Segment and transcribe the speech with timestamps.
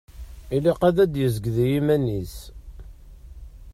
[0.55, 2.35] Ilaq ad d-yezg d yiman-is.